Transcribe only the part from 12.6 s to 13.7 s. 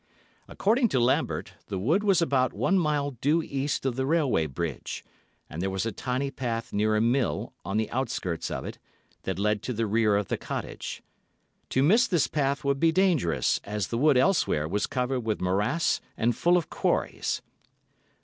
would be dangerous,